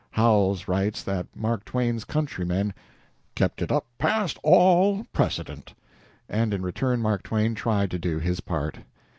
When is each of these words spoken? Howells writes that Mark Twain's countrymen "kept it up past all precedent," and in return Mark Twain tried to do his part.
Howells 0.09 0.67
writes 0.67 1.03
that 1.03 1.27
Mark 1.35 1.63
Twain's 1.63 2.05
countrymen 2.05 2.73
"kept 3.35 3.61
it 3.61 3.71
up 3.71 3.85
past 3.99 4.39
all 4.41 5.03
precedent," 5.13 5.75
and 6.27 6.55
in 6.55 6.63
return 6.63 7.03
Mark 7.03 7.21
Twain 7.21 7.53
tried 7.53 7.91
to 7.91 7.99
do 7.99 8.17
his 8.17 8.39
part. 8.39 8.79